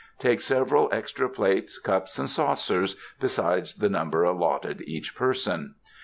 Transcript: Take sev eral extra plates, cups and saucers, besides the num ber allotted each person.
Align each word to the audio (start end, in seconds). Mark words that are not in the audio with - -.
Take 0.17 0.41
sev 0.41 0.69
eral 0.69 0.91
extra 0.91 1.29
plates, 1.29 1.77
cups 1.77 2.17
and 2.17 2.27
saucers, 2.27 2.95
besides 3.19 3.75
the 3.75 3.87
num 3.87 4.09
ber 4.09 4.23
allotted 4.23 4.81
each 4.87 5.13
person. 5.13 5.75